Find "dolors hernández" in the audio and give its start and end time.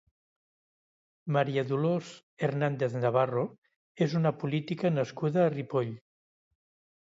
1.71-2.95